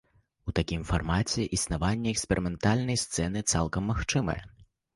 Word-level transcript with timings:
У 0.51 0.53
такім 0.59 0.85
фармаце 0.91 1.45
існаванне 1.59 2.09
эксперыментальнай 2.15 3.01
сцэны 3.05 3.47
цалкам 3.55 3.83
магчымае! 3.95 4.39